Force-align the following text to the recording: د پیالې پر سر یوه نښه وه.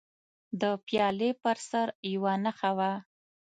د 0.61 0.63
پیالې 0.85 1.29
پر 1.43 1.57
سر 1.69 1.87
یوه 2.13 2.33
نښه 2.43 2.71
وه. 2.77 2.91